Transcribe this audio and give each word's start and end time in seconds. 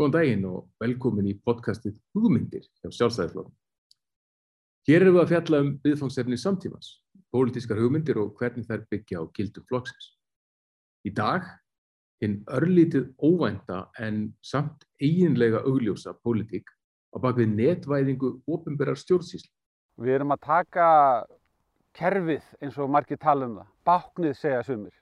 Góðan 0.00 0.12
daginn 0.14 0.44
og 0.48 0.70
velkomin 0.80 1.26
í 1.28 1.34
podcastið 1.44 1.98
Hugmyndir 2.16 2.62
hjá 2.80 2.88
sjálfstæðisflokkum. 2.96 3.52
Hér 4.88 5.04
erum 5.04 5.18
við 5.18 5.22
að 5.22 5.32
fjalla 5.34 5.60
um 5.60 5.68
viðfangsefni 5.84 6.38
samtímans, 6.40 6.88
pólitískar 7.28 7.76
hugmyndir 7.76 8.20
og 8.22 8.30
hvernig 8.38 8.64
þær 8.70 8.86
byggja 8.88 9.20
á 9.20 9.24
gildum 9.36 9.66
flokksins. 9.68 10.08
Í 11.04 11.12
dag, 11.12 11.44
hinn 12.24 12.40
örlítið 12.48 13.12
óvænta 13.20 13.82
en 14.00 14.24
samt 14.40 14.88
eiginlega 14.96 15.60
augljósa 15.60 16.16
pólitík 16.24 16.72
á 17.12 17.20
bakvið 17.20 17.52
netvæðingu 17.52 18.32
ofinberar 18.48 18.96
stjórnsýslu. 18.96 19.52
Við 20.00 20.16
erum 20.16 20.32
að 20.32 20.44
taka 20.48 20.88
kerfið 21.92 22.48
eins 22.64 22.80
og 22.80 22.88
margir 22.88 23.20
tala 23.20 23.44
um 23.44 23.60
það, 23.60 23.72
báknið 23.84 24.36
segja 24.40 24.64
sumir. 24.64 24.96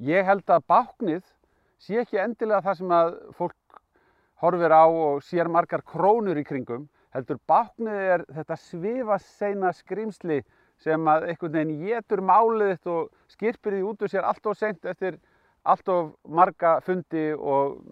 Ég 0.00 0.24
held 0.24 0.48
að 0.48 0.64
báknið 0.64 1.24
sé 1.76 2.00
ekki 2.00 2.24
endilega 2.24 2.64
það 2.64 2.80
sem 2.80 3.00
að 3.04 3.18
fólk 3.36 3.59
horfir 4.40 4.72
á 4.72 4.84
og 4.88 5.20
sér 5.24 5.48
margar 5.52 5.82
krónur 5.84 6.38
í 6.40 6.44
kringum, 6.46 6.88
heldur 7.14 7.40
báknið 7.50 8.06
er 8.14 8.24
þetta 8.30 8.56
svifaseina 8.56 9.72
skrimsli 9.76 10.40
sem 10.80 11.08
að 11.12 11.26
einhvern 11.30 11.56
veginn 11.58 11.82
getur 11.84 12.22
málið 12.24 12.72
þitt 12.74 12.90
og 12.94 13.10
skirpir 13.28 13.76
því 13.76 13.82
út 13.90 14.04
úr 14.04 14.12
sér 14.12 14.28
allt 14.28 14.46
of 14.46 14.58
sent 14.58 14.86
eftir 14.88 15.18
allt 15.68 15.88
of 15.92 16.14
marga 16.24 16.78
fundi 16.80 17.30
og 17.36 17.82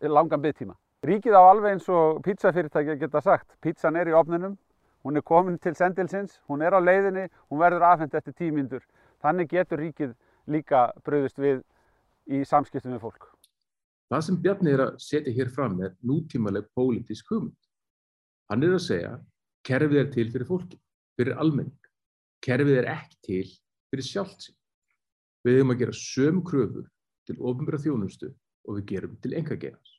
langan 0.00 0.42
byggtíma. 0.42 0.76
Ríkið 1.02 1.34
á 1.34 1.42
alveg 1.42 1.74
eins 1.74 1.88
og 1.90 2.22
pizzafyrirtæki 2.22 3.00
geta 3.00 3.20
sagt, 3.20 3.48
pizzan 3.60 3.96
er 3.98 4.12
í 4.12 4.14
ofninum, 4.14 4.54
hún 5.02 5.18
er 5.18 5.26
komin 5.26 5.58
til 5.58 5.74
sendilsins, 5.74 6.38
hún 6.46 6.62
er 6.62 6.76
á 6.78 6.78
leiðinni, 6.78 7.26
hún 7.50 7.58
verður 7.58 7.88
afhengt 7.88 8.14
eftir 8.14 8.36
tímindur. 8.38 8.84
Þannig 9.22 9.50
getur 9.50 9.82
ríkið 9.82 10.14
líka 10.46 10.92
bröðist 11.02 11.42
við 11.42 11.64
í 12.30 12.44
samskiptum 12.46 12.94
við 12.94 13.02
fólk. 13.02 13.26
Það 14.12 14.24
sem 14.26 14.36
Bjarni 14.44 14.72
er 14.74 14.80
að 14.84 14.96
setja 15.00 15.32
hér 15.32 15.48
fram 15.48 15.78
er 15.80 15.92
nútímaleg 16.04 16.66
pólitísk 16.76 17.30
hugmynd. 17.32 17.68
Hann 18.52 18.64
er 18.66 18.74
að 18.76 18.82
segja, 18.84 19.12
kerfið 19.64 20.00
er 20.02 20.08
til 20.12 20.24
fyrir 20.34 20.48
fólki, 20.50 20.76
fyrir 21.16 21.38
almenning. 21.40 21.86
Kerfið 22.44 22.80
er 22.82 22.88
ekki 22.92 23.16
til 23.24 23.46
fyrir 23.88 24.04
sjálft 24.04 24.42
sín. 24.44 24.56
Við 25.46 25.56
hefum 25.56 25.72
að 25.72 25.80
gera 25.80 25.94
söm 25.96 26.42
kröfur 26.44 26.90
til 27.24 27.36
ofinbæra 27.40 27.80
þjónustu 27.80 28.28
og 28.68 28.76
við 28.76 28.84
gerum 28.90 29.14
til 29.24 29.32
engagerans. 29.38 29.94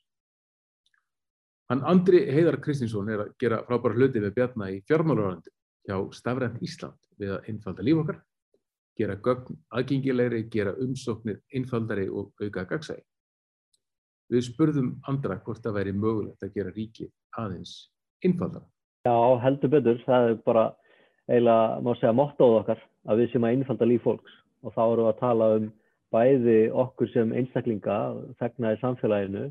Hann 1.72 1.82
Andri 1.90 2.20
Heiðar 2.28 2.60
Kristinsson 2.62 3.10
er 3.10 3.24
að 3.24 3.32
gera 3.42 3.64
frábæra 3.66 3.98
hluti 3.98 4.22
við 4.22 4.36
Bjarni 4.36 4.68
í 4.76 4.84
fjármálararandi 4.86 5.50
hjá 5.88 5.96
Stafrænt 6.14 6.62
Ísland 6.62 7.10
við 7.18 7.34
að 7.34 7.50
einfalda 7.50 7.88
líf 7.88 8.04
okkar, 8.04 8.22
gera 8.94 9.18
gögn 9.26 9.58
aðgengilegri, 9.74 10.44
gera 10.54 10.76
umsóknir 10.86 11.42
einfaldari 11.50 12.06
og 12.06 12.30
auka 12.38 12.62
gagsæði. 12.70 13.02
Við 14.32 14.46
spurðum 14.48 14.94
andra 15.10 15.36
hvort 15.44 15.60
það 15.64 15.76
væri 15.78 15.92
mögulegt 15.92 16.44
að 16.44 16.54
gera 16.56 16.72
ríkið 16.72 17.10
aðeins 17.40 17.74
innfaldara. 18.24 18.64
Já, 19.04 19.16
heldur 19.44 19.72
betur. 19.74 20.00
Það 20.06 20.28
er 20.30 20.38
bara 20.46 20.64
eiginlega, 21.28 21.80
má 21.84 21.90
segja, 21.98 22.14
mottóð 22.16 22.58
okkar 22.62 22.84
að 23.08 23.20
við 23.20 23.32
sem 23.32 23.44
að 23.44 23.56
innfalda 23.58 23.88
líf 23.88 24.04
fólks 24.06 24.38
og 24.64 24.72
þá 24.72 24.84
eru 24.84 25.08
að 25.10 25.18
tala 25.20 25.50
um 25.58 25.66
bæði 26.14 26.58
okkur 26.84 27.10
sem 27.12 27.34
einstaklinga, 27.36 27.98
þegnaði 28.40 28.80
samfélaginu 28.80 29.44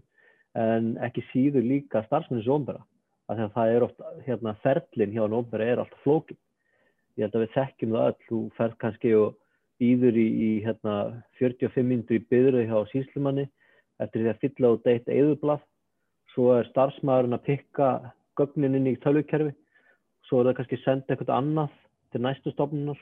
en 0.58 0.94
ekki 1.06 1.24
síður 1.32 1.66
líka 1.68 2.04
starfsmennis 2.08 2.50
ómbera. 2.50 2.82
Það 3.30 3.76
er 3.76 3.86
ofta, 3.86 4.10
hérna, 4.26 4.56
ferlinn 4.64 5.14
hjá 5.14 5.24
ómbera 5.26 5.68
er 5.68 5.82
alltaf 5.84 6.02
flókin. 6.06 6.40
Ég 7.18 7.28
held 7.28 7.38
að 7.38 7.46
við 7.46 7.56
þekkjum 7.58 7.94
það 7.94 8.08
öll, 8.10 8.20
þú 8.30 8.40
ferð 8.58 8.78
kannski 8.82 9.14
og 9.18 9.36
býður 9.82 10.18
í, 10.18 10.28
í 10.48 10.50
hérna, 10.66 10.96
45 11.40 11.90
minnur 11.90 12.18
í 12.18 12.24
byðröðu 12.32 12.66
hjá 12.70 12.92
sínslumanni 12.94 13.48
eftir 14.02 14.24
því 14.24 14.32
að 14.32 14.42
fylla 14.42 14.74
út 14.78 14.90
eitt 14.90 15.12
eðublað 15.12 15.62
svo 16.34 16.54
er 16.58 16.70
starfsmæðurinn 16.72 17.38
að 17.38 17.48
pikka 17.48 17.90
gögnin 18.40 18.78
inn 18.78 18.90
í 18.90 19.00
tölvukerfi. 19.04 19.54
Svo 20.28 20.42
er 20.42 20.50
það 20.50 20.60
kannski 20.60 20.80
senda 20.82 21.14
eitthvað 21.14 21.34
annað 21.38 21.74
til 22.14 22.22
næstu 22.26 22.54
stofnunar. 22.54 23.02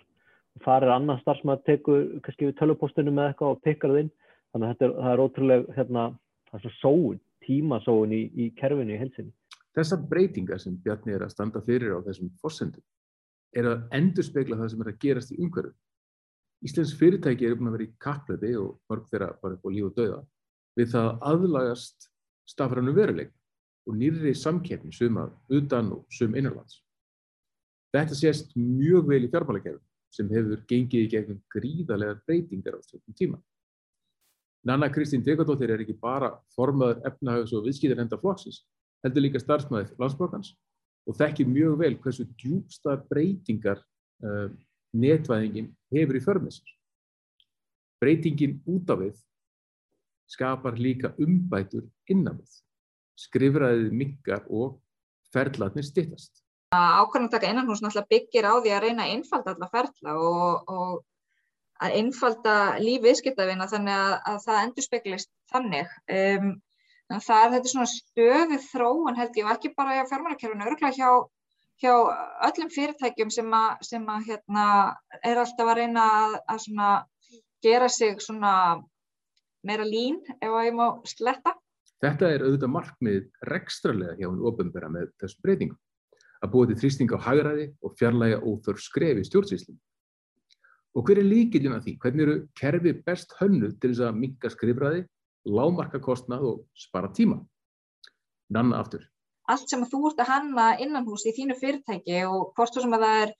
Og 0.57 0.63
farir 0.65 0.91
annað 0.91 1.21
starfsmæður 1.21 1.67
tekur 1.69 2.07
kannski 2.25 2.49
við 2.49 2.57
tölvupostinu 2.59 3.13
með 3.15 3.31
eitthvað 3.31 3.53
og 3.55 3.61
pikkar 3.67 3.93
það 3.93 4.01
inn. 4.03 4.15
Þannig 4.51 4.73
að 4.73 4.87
er, 4.87 4.95
það 4.97 5.13
er 5.13 5.23
ótrúlega 5.25 5.75
hérna, 5.77 6.07
það 6.49 6.65
er 6.67 6.73
sóun, 6.81 7.21
tímasóun 7.45 8.15
í, 8.17 8.23
í 8.35 8.49
kerfinu 8.57 8.97
í 8.97 8.99
helsinni. 8.99 9.31
Þessar 9.77 10.01
breytingar 10.09 10.59
sem 10.59 10.75
Bjarni 10.83 11.15
er 11.15 11.23
að 11.23 11.31
standa 11.31 11.61
fyrir 11.63 11.95
á 11.95 12.03
þessum 12.03 12.33
fórsendum 12.41 12.83
er 13.55 13.67
að 13.67 13.95
endur 13.95 14.27
spekla 14.27 14.57
það 14.59 14.69
sem 14.73 14.83
er 14.83 14.89
að 14.91 14.99
gerast 14.99 15.31
í 15.31 15.39
umhverfu. 15.39 15.71
Íslensk 16.67 16.99
fyrirtæki 16.99 17.47
eru 17.47 17.57
búin 17.59 17.71
að 17.71 17.77
vera 17.77 17.87
í 17.87 17.95
kapplöfi 18.03 18.51
og 18.59 18.75
mörg 18.91 19.07
þeirra 19.11 19.31
bara 19.41 19.55
upp 19.55 19.65
á 19.65 19.69
líf 19.71 19.87
og 19.87 19.95
dauða 19.95 20.19
við 20.79 20.93
það 20.93 21.09
aðlagast 21.31 22.09
stafrannu 22.49 22.93
veruleik 22.95 23.31
og 23.89 23.97
nýri 23.97 24.33
samkeppni 24.37 24.93
sum 24.93 25.19
að 25.21 25.57
utan 25.57 25.91
og 25.95 26.05
sum 26.13 26.35
innanlands. 26.37 26.81
Þetta 27.91 28.15
sést 28.15 28.53
mjög 28.55 29.07
vel 29.09 29.23
í 29.25 29.31
fjármálakerfum 29.31 29.83
sem 30.15 30.29
hefur 30.31 30.61
gengið 30.67 31.05
í 31.05 31.09
gegnum 31.11 31.39
gríðarlega 31.51 32.19
breytingar 32.27 32.77
á 32.77 32.79
stjórnum 32.83 33.15
tíma. 33.17 33.39
Nanna 34.67 34.91
Kristín 34.93 35.23
Degardóttir 35.25 35.71
er 35.73 35.81
ekki 35.81 35.95
bara 35.97 36.35
formaður 36.55 37.01
efnahags 37.09 37.53
og 37.57 37.65
viðskýðarenda 37.65 38.19
flokksins, 38.21 38.61
heldur 39.01 39.25
líka 39.25 39.41
starfsmæðið 39.41 39.95
landsbókans 39.99 40.53
og 41.09 41.17
þekkir 41.17 41.49
mjög 41.49 41.79
vel 41.79 41.95
hversu 42.03 42.27
djúbsta 42.37 42.99
breytingar 43.09 43.81
uh, 44.21 44.51
netvæðingin 44.93 45.71
hefur 45.95 46.19
í 46.19 46.23
förmessir. 46.23 46.75
Breytingin 48.01 48.59
út 48.69 48.91
af 48.93 49.01
við 49.01 49.17
skapar 50.31 50.79
líka 50.79 51.11
umbætur 51.21 51.87
innan 52.11 52.39
við. 52.39 52.61
Skrifræðið 53.19 53.91
mingar 53.93 54.47
og 54.49 54.79
ferðlatnir 55.33 55.85
stittast. 55.85 56.43
Ákvæmlega 56.71 57.49
innanhús 57.51 57.81
náttúrulega 57.83 58.11
byggir 58.13 58.47
á 58.47 58.53
því 58.63 58.71
að 58.71 58.83
reyna 58.85 59.05
að 59.05 59.13
einfalda 59.17 59.55
alla 59.55 59.67
ferðla 59.73 60.13
og, 60.23 60.69
og 60.71 60.93
að 61.81 61.97
einfalda 61.99 62.55
líf 62.79 63.03
viðskiptavina 63.03 63.67
þannig 63.67 63.97
að, 63.97 64.13
að 64.31 64.37
það 64.45 64.61
endur 64.61 64.85
speklist 64.85 65.31
þannig. 65.51 65.91
Um, 66.15 66.53
það 67.11 67.43
er 67.43 67.53
þetta 67.55 67.73
svona 67.73 67.91
stöðu 67.91 68.59
þróun 68.69 69.19
held 69.19 69.39
ég 69.39 69.47
og 69.47 69.53
ekki 69.55 69.73
bara 69.75 69.97
hjá 69.97 70.05
fjármálakerfinu, 70.11 70.67
örgulega 70.69 70.95
hjá, 70.95 71.09
hjá 71.81 71.93
öllum 72.47 72.71
fyrirtækjum 72.71 73.33
sem 73.33 73.51
að, 73.57 73.71
sem 73.89 74.07
að 74.13 74.29
hérna, 74.29 74.65
er 75.19 75.41
alltaf 75.41 75.73
að 75.73 75.81
reyna 75.81 76.07
að, 76.21 76.37
að 76.55 76.93
gera 77.65 77.89
sig 77.91 78.21
svona 78.23 78.53
meira 79.67 79.85
lín 79.87 80.19
ef 80.39 80.49
að 80.49 80.65
ég 80.67 80.75
má 80.77 80.87
sletta. 81.07 81.53
Þetta 82.01 82.31
er 82.33 82.43
auðvitað 82.45 82.73
markmið 82.73 83.21
rekstralega 83.51 84.17
hjá 84.17 84.27
hún 84.27 84.41
ofinbera 84.49 84.89
með 84.89 85.11
þessu 85.21 85.41
breytingum. 85.45 85.79
Að 86.41 86.51
búa 86.55 86.69
til 86.69 86.77
þrýsting 86.81 87.13
á 87.13 87.17
hagræði 87.21 87.67
og 87.85 87.95
fjarlæga 87.99 88.41
óþörf 88.41 88.81
skrefi 88.81 89.25
stjórnsýslum. 89.27 89.77
Og 90.97 91.05
hver 91.07 91.21
er 91.21 91.27
líkilinn 91.27 91.75
af 91.77 91.85
því? 91.85 91.93
Hvernig 92.01 92.25
eru 92.25 92.37
kerfi 92.57 92.93
best 93.05 93.35
hönnuð 93.37 93.77
til 93.79 93.91
þess 93.93 94.07
að 94.07 94.17
minka 94.23 94.49
skrifræði, 94.51 95.05
lámarka 95.45 96.01
kostnað 96.03 96.47
og 96.49 96.65
spara 96.75 97.11
tíma? 97.13 97.37
Nanna 98.51 98.81
aftur. 98.81 99.05
Allt 99.51 99.69
sem 99.69 99.85
þú 99.85 100.01
ert 100.09 100.25
að 100.25 100.31
hanna 100.33 100.65
innan 100.81 101.05
hús 101.05 101.23
í 101.29 101.35
þínu 101.37 101.55
fyrirtæki 101.61 102.25
og 102.27 102.51
hvort 102.57 102.73
þú 102.73 102.83
sem 102.83 102.97
að 102.97 103.05
það 103.05 103.21
er 103.21 103.33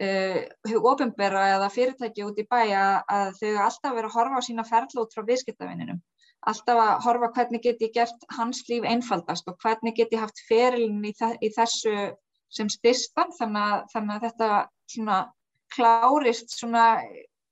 hug 0.00 0.76
uh, 0.76 0.90
ofinbera 0.92 1.46
eða 1.54 1.70
fyrirtæki 1.72 2.24
út 2.26 2.38
í 2.40 2.44
bæja 2.50 3.02
að 3.08 3.30
þau 3.38 3.52
alltaf 3.64 3.94
vera 3.96 4.10
að 4.10 4.16
horfa 4.18 4.40
á 4.40 4.46
sína 4.46 4.64
ferðla 4.68 5.04
út 5.06 5.14
frá 5.16 5.24
viðskiptavininum. 5.24 6.02
Alltaf 6.46 6.80
að 6.82 6.92
horfa 7.06 7.30
hvernig 7.38 7.62
geti 7.64 7.88
gert 7.94 8.26
hans 8.36 8.60
líf 8.68 8.84
einfaldast 8.84 9.48
og 9.48 9.56
hvernig 9.64 9.96
geti 9.96 10.20
haft 10.20 10.42
ferilin 10.48 11.00
í, 11.00 11.14
í 11.16 11.48
þessu 11.56 11.94
sem 12.52 12.68
styrstan 12.70 13.32
þannig, 13.38 13.88
þannig 13.94 14.18
að 14.18 14.28
þetta 14.28 14.50
svona 14.92 15.16
klárist 15.72 16.52
svona 16.52 16.84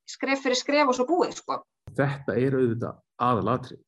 skref 0.06 0.44
fyrir 0.44 0.60
skref 0.60 0.92
og 0.92 0.98
svo 0.98 1.08
búið 1.08 1.34
sko. 1.40 1.58
Þetta 1.96 2.36
er 2.36 2.60
auðvitað 2.60 3.02
aðalatrið. 3.24 3.82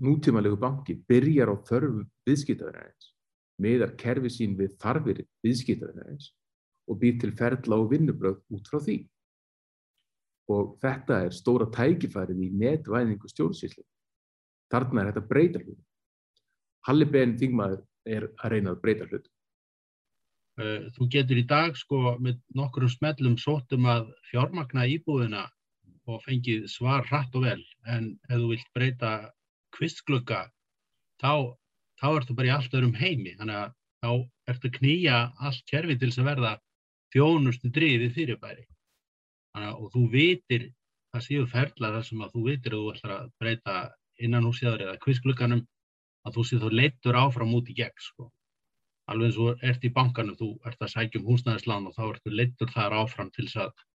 Nútímalegu 0.00 0.56
banki 0.56 0.96
byrjar 1.04 1.52
á 1.52 1.56
þörfu 1.68 2.06
viðskiptavinarins, 2.24 3.12
meðar 3.60 3.92
kerfi 4.00 4.32
sín 4.32 4.56
við 4.56 4.72
þarfir 4.80 5.26
viðskiptavinarins 5.44 6.30
og 6.90 6.98
býr 7.00 7.20
til 7.22 7.32
ferla 7.38 7.78
og 7.78 7.90
vinnubröð 7.92 8.40
út 8.56 8.70
frá 8.70 8.80
því. 8.82 8.98
Og 10.50 10.76
þetta 10.82 11.20
er 11.26 11.36
stóra 11.36 11.68
tækifærið 11.70 12.42
í 12.42 12.48
netvæðingu 12.62 13.30
stjórnsýslu. 13.30 13.84
Þarna 14.70 15.02
er 15.02 15.12
þetta 15.12 15.28
breyta 15.30 15.62
hlut. 15.62 15.84
Halli 16.88 17.06
Ben 17.06 17.36
Þingmaður 17.38 17.84
er 18.08 18.26
að 18.42 18.54
reyna 18.54 18.74
að 18.74 18.82
breyta 18.82 19.06
hlut. 19.10 19.28
Eh, 20.60 20.90
þú 20.96 21.06
getur 21.14 21.38
í 21.38 21.46
dag 21.46 21.76
sko 21.78 22.16
með 22.20 22.40
nokkur 22.58 22.88
smellum 22.90 23.36
sótum 23.38 23.86
að 23.88 24.10
fjármagna 24.30 24.86
íbúðina 24.90 25.44
og 26.10 26.24
fengið 26.26 26.66
svar 26.72 27.06
hratt 27.06 27.36
og 27.38 27.46
vel 27.46 27.60
en 27.86 28.10
ef 28.28 28.40
þú 28.40 28.48
vilt 28.50 28.72
breyta 28.74 29.12
kvistglögga 29.76 30.40
þá, 31.22 31.54
þá 32.00 32.08
ertu 32.10 32.36
bara 32.36 32.50
í 32.50 32.54
allt 32.56 32.74
öðrum 32.74 32.96
heimi 32.98 33.36
þannig 33.38 33.60
að 33.60 33.76
þá 34.02 34.10
ertu 34.52 34.72
knýja 34.78 35.20
allt 35.38 35.64
kerfi 35.70 35.96
til 36.00 36.10
þess 36.10 36.22
að 36.24 36.30
verða 36.32 36.52
þjónustu 37.14 37.70
drifið 37.74 38.14
fyrirbæri. 38.16 38.66
Og 39.60 39.88
þú 39.94 40.04
vitir, 40.12 40.68
það 41.10 41.26
séu 41.26 41.46
ferla 41.50 41.92
þar 41.96 42.06
sem 42.06 42.22
að 42.24 42.34
þú 42.36 42.44
vitir 42.46 42.76
að 42.76 42.82
þú 42.82 42.92
ætlar 42.94 43.14
að 43.16 43.30
breyta 43.42 43.76
innan 44.20 44.46
húsjaður 44.46 44.84
eða 44.86 45.00
kvistglugganum 45.04 45.64
að 46.28 46.36
þú 46.36 46.44
sé 46.46 46.60
þú 46.62 46.70
leittur 46.76 47.18
áfram 47.18 47.54
út 47.56 47.70
í 47.72 47.76
gegn 47.80 48.04
sko. 48.04 48.30
Alveg 49.10 49.30
eins 49.30 49.38
og 49.42 49.62
ert 49.66 49.84
í 49.86 49.90
bankanum, 49.90 50.36
þú 50.38 50.50
ert 50.68 50.82
að 50.84 50.92
sækja 50.92 51.20
um 51.20 51.28
húsnæðislán 51.30 51.88
og 51.88 51.96
þá 51.96 52.02
ertu 52.06 52.34
leittur 52.34 52.70
þar 52.70 52.98
áfram 53.00 53.30
til 53.34 53.46
þess 53.48 53.62
að, 53.64 53.86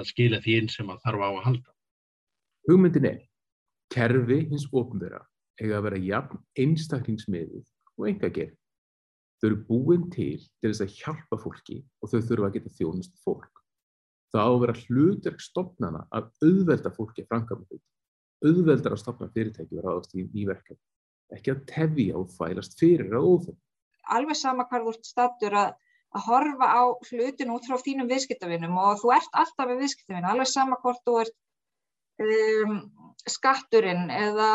að 0.00 0.08
skila 0.08 0.40
því 0.42 0.56
inn 0.62 0.70
sem 0.72 0.90
að 0.90 1.02
þarf 1.04 1.22
á 1.22 1.28
að 1.28 1.44
halda. 1.44 1.74
Hugmyndin 2.68 3.10
er, 3.12 3.20
kerfi 3.94 4.40
hins 4.50 4.66
ofnverða 4.72 5.22
eiga 5.62 5.78
að 5.78 5.84
vera 5.86 6.00
jafn 6.08 6.42
einstaklingsmiðið 6.64 7.64
og 7.98 8.08
enga 8.10 8.32
gerð. 8.34 8.56
Þau 9.38 9.48
eru 9.48 9.58
búin 9.68 10.08
til 10.10 10.40
til 10.58 10.72
þess 10.72 10.82
að 10.82 10.94
hjálpa 10.98 11.38
fólki 11.38 11.78
og 12.02 12.10
þau 12.10 12.20
þurfa 12.26 12.48
að 12.48 12.56
geta 12.56 12.74
þjónust 12.74 13.20
fólk. 13.22 13.62
Það 14.34 14.44
á 14.44 14.50
að 14.50 14.62
vera 14.64 14.80
hlutverk 14.82 15.44
stopnana 15.44 16.00
að 16.10 16.30
auðvelda 16.42 16.92
fólki 16.96 17.24
að 17.24 17.30
framkama 17.30 17.68
hlut. 17.68 17.84
Auðveldar 18.44 18.94
að 18.94 19.02
stopna 19.02 19.28
fyrirtæki 19.34 19.78
vera 19.78 19.94
aðast 19.94 20.14
í 20.18 20.26
nýverkefni. 20.34 20.82
Ekki 21.38 21.54
að 21.54 21.62
tefja 21.70 22.18
og 22.18 22.32
fælast 22.34 22.76
fyrir 22.80 23.14
að 23.14 23.28
óþöfn. 23.30 23.60
Alveg 24.18 24.38
sama 24.40 24.66
hvað 24.68 24.84
þú 24.84 24.92
ert 24.94 25.08
stattur 25.08 25.56
að, 25.62 25.72
að 26.16 26.26
horfa 26.28 26.68
á 26.68 26.82
hlutin 27.10 27.54
út 27.54 27.66
frá 27.68 27.78
þínum 27.84 28.10
viðskiptavinum 28.10 28.78
og 28.80 29.02
þú 29.02 29.12
ert 29.16 29.40
alltaf 29.42 29.70
við 29.70 29.82
viðskiptavinu. 29.84 30.30
Alveg 30.32 30.50
sama 30.50 30.78
hvort 30.82 31.02
þú 31.06 31.16
ert 31.22 31.36
um, 32.24 32.78
skatturinn 33.26 34.08
eða 34.14 34.48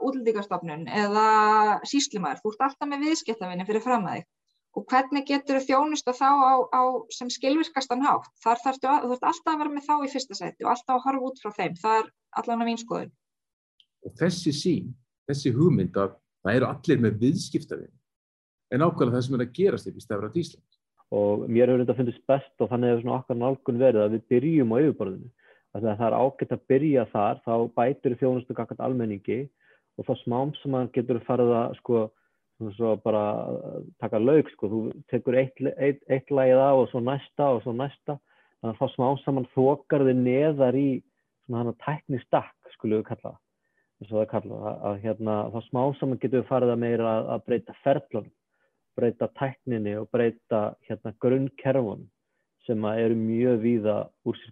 útlendingarstofnun 0.00 0.86
eða 0.88 1.28
síslumar. 1.86 2.40
Þú 2.42 2.54
ert 2.54 2.66
alltaf 2.68 2.90
með 2.90 3.08
viðskiptavinu 3.08 3.66
fyrir 3.68 3.84
fram 3.84 4.08
að 4.08 4.20
þig 4.20 4.28
og 4.78 4.84
hvernig 4.86 5.26
getur 5.26 5.58
þú 5.58 5.66
þjónusta 5.66 6.14
þá 6.14 6.28
á, 6.28 6.54
á 6.70 6.82
sem 7.14 7.30
skilvirkastan 7.32 8.04
hátt. 8.04 8.30
Þar 8.44 8.62
þarftu 8.64 8.90
að, 8.90 9.06
þú 9.06 9.16
ert 9.16 9.28
alltaf 9.30 9.52
að 9.52 9.60
vera 9.62 9.74
með 9.74 9.86
þá 9.88 9.94
í 9.96 10.10
fyrsta 10.12 10.38
seti 10.38 10.66
og 10.66 10.72
alltaf 10.74 10.94
að 10.94 11.04
horfa 11.06 11.28
út 11.30 11.42
frá 11.42 11.52
þeim. 11.56 11.76
Það 11.82 12.00
er 12.00 12.10
allan 12.40 12.62
að 12.62 12.68
mín 12.68 12.80
skoðun. 12.82 13.14
Og 14.06 14.14
þessi 14.20 14.54
sín, 14.54 14.92
þessi 15.28 15.54
hugmynd 15.56 15.98
að 15.98 16.14
það 16.44 16.58
eru 16.58 16.68
allir 16.68 17.02
með 17.04 17.22
viðskiptavinn 17.24 17.94
en 18.68 18.84
ákvæmlega 18.84 19.16
það 19.16 19.24
sem 19.26 19.38
er 19.38 19.44
að 19.44 19.54
gerast 19.56 19.88
í 19.88 20.04
stefra 20.04 20.30
Ísland. 20.36 20.78
Og 21.08 21.46
mér 21.48 21.70
hefur 21.70 21.82
þetta 21.82 21.96
fundist 21.96 22.24
best 22.28 22.62
og 22.62 22.70
þannig 22.70 22.92
hefur 22.92 23.04
svona 23.06 23.20
okkar 23.22 23.38
nálgun 23.40 23.80
verið 23.80 24.02
að 24.04 24.16
við 24.16 24.24
byrjum 24.34 24.74
á 24.76 24.76
yfirborðinu. 24.82 25.30
Þannig 25.74 25.90
að 25.92 25.98
það 26.00 26.06
er 26.08 26.18
ágætt 26.18 26.52
að 26.54 26.66
byrja 26.72 27.04
þar, 27.12 27.40
þá 27.44 27.54
bætur 27.76 28.14
þjónustu 28.20 28.54
kakkat 28.56 28.80
almenningi 28.84 29.40
og 29.98 30.06
þá 30.06 30.14
smám 30.22 30.54
sem 30.58 30.72
maður 30.72 30.94
getur 30.94 31.20
farið 31.26 31.52
að 31.58 31.74
sko 31.82 32.06
og 32.58 33.02
bara 33.04 33.24
taka 34.02 34.18
laug 34.18 34.48
sko, 34.50 34.68
þú 34.68 34.78
tekur 35.10 35.36
eitt, 35.38 35.60
eitt, 35.78 36.00
eitt 36.10 36.30
lagið 36.30 36.58
á 36.58 36.70
og 36.74 36.88
svo 36.90 37.00
næsta 37.00 37.52
og 37.54 37.62
svo 37.62 37.74
næsta 37.76 38.16
þannig 38.58 38.72
að 38.72 38.80
þá 38.80 38.94
smá 38.94 39.06
saman 39.22 39.46
þokar 39.54 40.06
þið 40.08 40.22
neðar 40.24 40.78
í 40.78 40.88
svona 41.46 41.60
hann 41.60 41.70
að 41.70 41.78
tækni 41.84 42.20
stakk 42.24 42.72
skulum 42.74 42.98
við 42.98 43.06
kalla 43.12 43.36
það 44.08 44.18
að, 44.18 44.26
kalla, 44.32 44.58
að, 44.58 44.80
að 44.88 44.98
hérna 45.04 45.36
þá 45.54 45.58
smá 45.68 45.80
saman 46.00 46.20
getur 46.22 46.42
við 46.42 46.50
farið 46.50 46.74
að 46.74 46.82
meira 46.82 47.12
að, 47.12 47.30
að 47.34 47.46
breyta 47.46 47.78
ferlunum 47.84 48.34
breyta 48.98 49.30
tækninni 49.38 49.94
og 50.00 50.10
breyta 50.10 50.62
hérna 50.88 51.14
grunnkerfun 51.22 52.08
sem 52.66 52.90
eru 52.90 53.14
mjög 53.18 53.62
víða 53.62 53.98
úr 54.26 54.42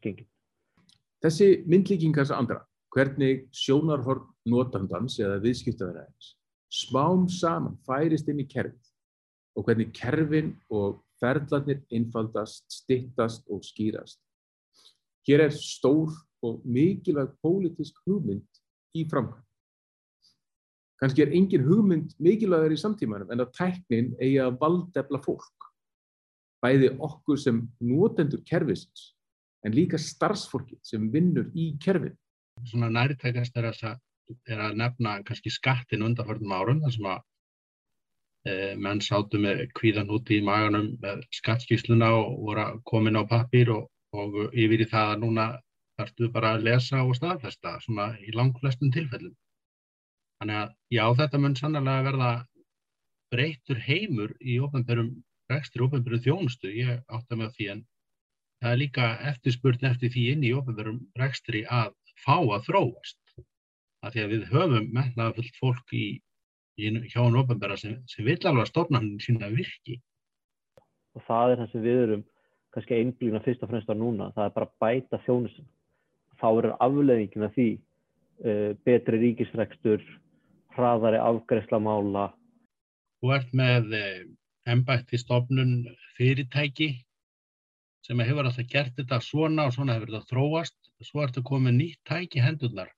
Þessi 1.24 1.62
myndlíkingars 1.64 2.30
andra 2.34 2.60
hvernig 2.92 3.46
sjónarhorn 3.56 4.26
notandans 4.48 5.16
eða 5.20 5.40
viðskiptaverðaðins 5.44 6.34
smám 6.72 7.26
saman 7.30 7.78
færist 7.86 8.28
inn 8.28 8.42
í 8.42 8.48
kerfið 8.50 8.92
og 9.56 9.66
hvernig 9.68 9.92
kerfin 9.96 10.52
og 10.68 11.00
ferðlarnir 11.22 11.80
innfaldast, 11.96 12.66
stittast 12.68 13.46
og 13.48 13.64
skýrast. 13.64 14.20
Hér 15.26 15.46
er 15.46 15.54
stór 15.56 16.12
og 16.44 16.60
mikilvæg 16.68 17.32
pólitísk 17.40 17.96
hugmynd 18.04 18.60
í 18.96 19.06
framkvæm. 19.08 19.42
Kanski 21.00 21.24
er 21.24 21.32
engin 21.36 21.64
hugmynd 21.64 22.12
mikilvægur 22.20 22.76
í 22.76 22.80
samtímanum 22.80 23.32
en 23.32 23.44
að 23.44 23.54
tæknin 23.56 24.12
eigi 24.20 24.38
að 24.44 24.60
valdefla 24.60 25.20
fólk. 25.24 25.70
Bæði 26.64 26.92
okkur 27.04 27.40
sem 27.40 27.64
notendur 27.80 28.44
kerfisins 28.48 29.15
en 29.64 29.74
líka 29.74 29.98
starfsfólki 30.00 30.78
sem 30.84 31.08
vinnur 31.12 31.48
í 31.54 31.72
kerfin. 31.82 32.16
Svona 32.66 32.90
nærtækast 32.92 33.56
er 33.60 33.70
er 34.50 34.62
að 34.62 34.78
nefna 34.80 35.18
kannski 35.26 35.52
skattin 35.54 36.04
undanförnum 36.06 36.54
árum 36.56 36.80
þar 36.82 36.94
sem 36.94 37.08
að 37.10 37.20
e, 38.50 38.54
menn 38.86 39.02
sátu 39.08 39.40
með 39.42 39.66
kvíðan 39.78 40.10
úti 40.16 40.40
í 40.40 40.46
maganum 40.46 40.88
með 41.02 41.22
skattskísluna 41.38 42.10
og 42.16 42.40
voru 42.48 42.66
komin 42.90 43.20
á 43.20 43.22
pappir 43.28 43.70
og, 43.74 43.86
og 44.12 44.38
yfir 44.50 44.82
í 44.82 44.90
það 44.90 45.12
að 45.12 45.22
núna 45.22 45.46
þarftu 46.00 46.30
bara 46.34 46.54
að 46.56 46.66
lesa 46.68 47.02
og 47.04 47.14
staðfesta 47.16 47.76
svona 47.84 48.10
í 48.20 48.34
langflestum 48.36 48.92
tilfellum. 48.92 49.34
Þannig 50.40 50.60
að 50.62 50.74
já 50.92 51.04
þetta 51.20 51.40
mun 51.40 51.56
sannlega 51.56 52.06
verða 52.10 52.32
breytur 53.32 53.78
heimur 53.80 54.34
í 54.40 54.58
ofnbærum 54.62 55.14
rekstri, 55.50 55.82
ofnbærum 55.86 56.22
þjónustu, 56.22 56.72
ég 56.74 57.00
átta 57.06 57.38
með 57.38 57.54
því 57.56 57.70
en 57.72 57.86
það 58.62 58.72
er 58.72 58.80
líka 58.80 59.08
eftirspurn 59.30 59.88
eftir 59.90 60.12
því 60.12 60.24
inn 60.32 60.44
í 60.46 60.52
ofnbærum 60.56 61.00
rekstri 61.20 61.64
að 61.68 61.92
fá 62.24 62.36
að 62.38 62.68
þróast 62.68 63.18
að 64.04 64.14
því 64.14 64.22
að 64.22 64.32
við 64.32 64.46
höfum 64.52 64.88
metnaða 64.94 65.36
fullt 65.38 65.58
fólk 65.60 65.94
í, 65.96 66.06
í 66.78 66.90
hjá 67.10 67.20
hann 67.22 67.38
ofanbæra 67.40 67.78
sem, 67.80 67.98
sem 68.10 68.26
vil 68.26 68.38
alveg 68.48 68.70
stofna 68.70 69.00
hann 69.00 69.16
sína 69.22 69.50
virki. 69.52 69.98
Og 71.16 71.24
það 71.26 71.52
er 71.52 71.62
það 71.62 71.72
sem 71.72 71.84
við 71.86 72.02
erum 72.04 72.24
kannski 72.76 72.98
einblýna 73.00 73.42
fyrst 73.44 73.64
og 73.64 73.72
fremst 73.72 73.90
á 73.90 73.96
núna, 73.96 74.30
það 74.36 74.48
er 74.48 74.54
bara 74.56 74.68
að 74.68 74.76
bæta 74.84 75.20
þjónusin. 75.24 75.68
Þá 76.36 76.48
eru 76.50 76.72
afleðingina 76.84 77.50
því 77.54 77.68
uh, 77.76 78.72
betri 78.84 79.20
ríkisrekstur, 79.22 80.04
hraðari 80.76 81.20
afgreifslamála. 81.24 82.28
Þú 83.24 83.32
ert 83.32 83.54
með 83.56 83.96
ennbætti 84.68 85.18
stofnun 85.22 85.86
fyrirtæki 86.18 86.90
sem 88.06 88.22
hefur 88.22 88.46
alltaf 88.46 88.68
gert 88.70 88.94
þetta 88.98 89.18
svona 89.24 89.66
og 89.66 89.74
svona 89.74 89.96
hefur 89.96 90.12
þetta 90.12 90.30
þróast, 90.30 90.76
svo 91.02 91.24
ertu 91.24 91.42
komið 91.46 91.74
nýtt 91.80 92.02
tæki 92.06 92.42
hendurnar. 92.42 92.92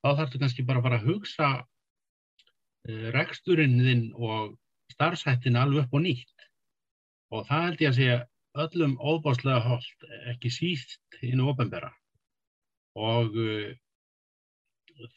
Þá 0.00 0.08
þarfstu 0.20 0.40
kannski 0.40 0.64
bara 0.64 0.80
að 0.80 0.86
fara 0.86 1.00
að 1.00 1.10
hugsa 1.10 1.48
uh, 1.58 3.06
reksturinn 3.16 3.76
þinn 3.82 4.06
og 4.16 4.54
starfsættin 4.94 5.58
alveg 5.60 5.84
upp 5.84 5.98
og 5.98 6.04
nýtt. 6.06 6.48
Og 7.34 7.44
það 7.50 7.64
held 7.66 7.84
ég 7.84 7.90
að 7.90 7.98
segja 7.98 8.18
öllum 8.58 8.96
óbáslega 8.96 9.60
hold, 9.66 10.08
ekki 10.32 10.50
síst 10.50 11.20
innu 11.22 11.50
ofenbæra 11.52 11.92
og 12.98 13.36
uh, 13.38 13.68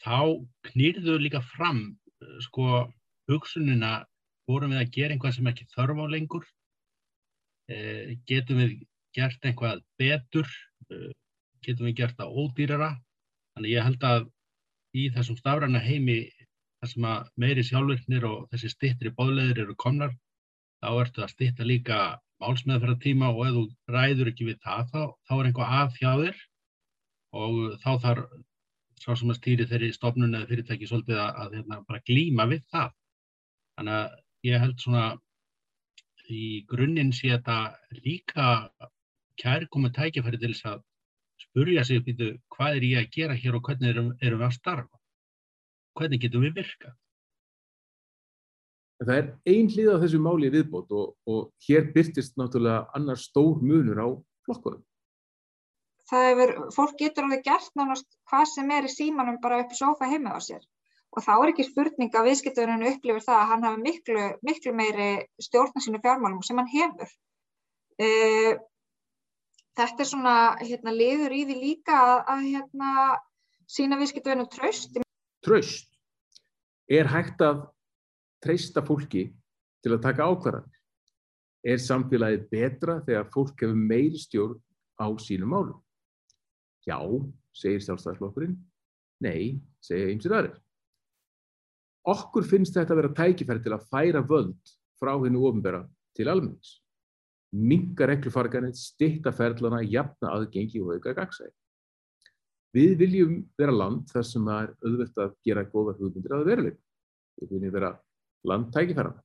þá 0.03 0.43
knýrðu 0.67 1.15
líka 1.23 1.39
fram 1.55 1.85
uh, 1.87 2.35
sko 2.43 2.83
hugsunina 3.31 4.01
vorum 4.49 4.75
við 4.75 4.83
að 4.83 4.91
gera 4.97 5.15
einhvað 5.15 5.37
sem 5.37 5.47
ekki 5.47 5.69
þörf 5.71 6.03
á 6.03 6.05
lengur? 6.11 6.43
Getum 8.27 8.57
við 8.59 8.71
gert 9.17 9.45
einhvað 9.45 9.81
betur 9.99 10.49
getum 11.65 11.87
við 11.87 11.97
gert 12.01 12.17
það 12.19 12.37
ódýrara 12.41 12.91
þannig 13.55 13.75
ég 13.75 13.87
held 13.87 14.05
að 14.07 14.27
í 14.97 15.07
þessum 15.15 15.39
stafræna 15.39 15.81
heimi 15.83 16.19
þar 16.81 16.91
sem 16.93 17.07
að 17.11 17.31
meiri 17.43 17.65
sjálfvirknir 17.67 18.27
og 18.27 18.45
þessi 18.51 18.71
stittri 18.73 19.13
bóðleðir 19.17 19.65
eru 19.65 19.77
komnar 19.79 20.13
þá 20.81 20.89
ertu 21.03 21.23
að 21.23 21.33
stitta 21.35 21.67
líka 21.67 21.97
málsmeðferðartíma 22.41 23.29
og 23.31 23.43
ef 23.47 23.57
þú 23.57 23.65
ræður 23.95 24.31
ekki 24.31 24.47
við 24.47 24.63
það 24.63 24.87
þá, 24.93 25.01
þá 25.27 25.33
er 25.35 25.49
einhvað 25.49 25.75
að 25.81 25.99
hjá 25.99 26.11
þér 26.23 26.39
og 27.41 27.59
þá 27.83 27.91
þarf 28.05 28.39
sá 29.01 29.11
sem 29.17 29.33
að 29.33 29.37
stýri 29.39 29.67
þeirri 29.69 29.91
stofnun 29.95 30.35
eða 30.37 30.49
fyrirtæki 30.49 30.89
svolítið 30.89 31.19
að, 31.21 31.29
að 31.43 31.53
hérna, 31.57 31.77
bara 31.87 32.03
glíma 32.05 32.47
við 32.51 32.65
það. 32.73 32.91
Þannig 33.77 33.97
að 33.97 34.17
ég 34.47 34.63
held 34.65 34.83
svona 34.83 35.05
í 36.31 36.43
grunninn 36.69 37.13
sé 37.15 37.31
þetta 37.33 37.57
líka 38.05 38.49
kærkomið 39.39 39.93
tækifæri 39.97 40.39
til 40.41 40.53
þess 40.53 40.67
að 40.73 40.81
spurja 41.41 41.83
sig 41.87 42.03
býtu, 42.05 42.33
hvað 42.53 42.79
er 42.79 42.87
ég 42.87 42.99
að 43.01 43.13
gera 43.15 43.37
hér 43.37 43.57
og 43.57 43.63
hvernig 43.67 43.93
erum, 43.93 44.11
erum 44.21 44.41
við 44.41 44.47
að 44.47 44.57
starfa? 44.57 45.01
Hvernig 45.97 46.21
getum 46.23 46.45
við 46.45 46.59
virkað? 46.61 46.97
Það 49.01 49.15
er 49.17 49.29
ein 49.49 49.69
hlið 49.73 49.89
á 49.97 50.01
þessu 50.03 50.19
máli 50.21 50.51
viðbót 50.53 50.91
og, 50.93 51.15
og 51.25 51.49
hér 51.65 51.87
byrtist 51.95 52.35
náttúrulega 52.37 52.85
annar 52.97 53.17
stór 53.17 53.57
munur 53.65 53.97
á 53.97 54.07
flokkunum. 54.45 54.83
Það 56.11 56.27
hefur, 56.27 56.53
fólk 56.75 56.99
getur 56.99 57.25
alveg 57.25 57.41
gert 57.47 57.73
nánast 57.79 58.07
hvað 58.29 58.45
sem 58.51 58.71
er 58.75 58.85
í 58.85 58.91
símanum 58.91 59.39
bara 59.41 59.63
upp 59.63 59.73
í 59.73 59.79
sofa 59.79 60.09
heima 60.11 60.35
á 60.37 60.39
sér. 60.43 60.61
Og 61.11 61.25
þá 61.25 61.31
er 61.33 61.51
ekki 61.51 61.65
spurning 61.67 62.13
að 62.15 62.29
viðskiptuninu 62.29 62.91
upplifir 62.93 63.25
það 63.25 63.39
að 63.39 63.49
hann 63.51 63.65
hafi 63.67 63.81
miklu, 63.87 64.27
miklu 64.47 64.73
meiri 64.75 65.09
stjórn 65.43 65.75
á 65.75 65.79
sínu 65.83 66.01
fjármálum 66.03 66.43
sem 66.45 66.61
hann 66.61 66.71
hefur. 66.71 67.15
Uh, 68.01 68.53
þetta 69.77 70.03
er 70.03 70.09
svona 70.09 70.35
hérna, 70.61 70.93
liður 70.95 71.35
í 71.35 71.43
því 71.49 71.57
líka 71.59 71.97
að, 71.97 72.17
að 72.33 72.47
hérna, 72.49 72.91
sína 73.69 73.99
viðskiptverðinu 74.01 74.49
tröst. 74.51 74.99
Tröst. 75.45 75.87
Er 76.91 77.07
hægt 77.07 77.41
að 77.45 77.63
treysta 78.43 78.83
fólki 78.83 79.29
til 79.81 79.95
að 79.95 80.03
taka 80.07 80.27
ákvarðanir? 80.27 80.81
Er 81.61 81.77
samfélagið 81.81 82.47
betra 82.49 82.97
þegar 83.05 83.29
fólk 83.33 83.61
hefur 83.61 83.77
meiri 83.77 84.19
stjórn 84.19 84.57
á 84.97 85.07
sínum 85.21 85.53
málum? 85.53 85.79
Já, 86.87 86.97
segir 87.53 87.83
sjálfstæðarslokkurinn. 87.85 88.57
Nei, 89.21 89.61
segja 89.85 90.09
ymsir 90.09 90.33
aðrir. 90.33 90.57
Okkur 92.09 92.47
finnst 92.49 92.73
þetta 92.73 92.95
að 92.95 93.01
vera 93.03 93.15
tækifæri 93.19 93.61
til 93.61 93.75
að 93.75 93.85
færa 93.93 94.23
völd 94.25 94.73
frá 94.97 95.13
hennu 95.21 95.43
ofinbera 95.45 95.83
til 96.17 96.31
almennings. 96.33 96.80
Minga 97.51 98.07
reglufarganir, 98.07 98.75
stitta 98.79 99.33
ferlana, 99.35 99.81
jafna 99.83 100.31
aðgengi 100.37 100.79
og 100.83 100.95
auka 100.95 101.13
gagsæði. 101.17 101.51
Við 102.71 102.93
viljum 103.01 103.33
vera 103.59 103.73
land 103.75 104.07
þar 104.11 104.27
sem 104.27 104.45
það 104.47 104.61
er 104.63 104.71
auðvelt 104.87 105.17
að 105.19 105.33
gera 105.43 105.65
góða 105.73 105.97
hugmyndir 105.97 106.35
að 106.37 106.45
veruleika. 106.47 106.81
Við 107.41 107.51
viljum 107.57 107.73
vera 107.75 107.91
land 108.47 108.71
tækifærana. 108.71 109.23